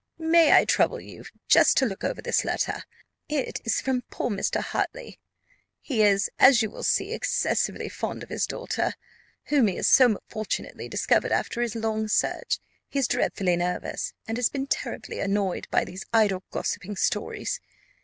[0.17, 2.85] "May I trouble you just to look over this letter?
[3.29, 4.59] It is from poor Mr.
[4.59, 5.19] Hartley;
[5.79, 8.95] he is, as you will see, excessively fond of his daughter,
[9.49, 12.57] whom he has so fortunately discovered after his long search:
[12.89, 17.61] he is dreadfully nervous, and has been terribly annoyed by these idle gossiping stories.